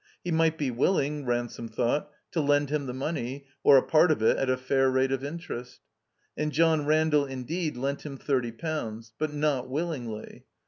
He 0.23 0.31
might 0.31 0.57
be 0.57 0.71
willing, 0.71 1.27
Ran 1.27 1.47
some 1.49 1.67
thought, 1.67 2.09
to 2.31 2.41
lend 2.41 2.71
him 2.71 2.87
the 2.87 2.91
money, 2.93 3.45
or 3.63 3.77
a 3.77 3.83
part 3.83 4.09
of 4.09 4.19
it, 4.23 4.35
at 4.37 4.49
a 4.49 4.57
fair 4.57 4.89
rate 4.89 5.11
of 5.11 5.23
interest. 5.23 5.79
And 6.35 6.51
John 6.51 6.87
Randall 6.87 7.27
indeed 7.27 7.77
lent 7.77 8.01
him 8.03 8.17
thirty 8.17 8.51
pounds; 8.51 9.13
but 9.19 9.31
not 9.31 9.69
willingly. 9.69 10.45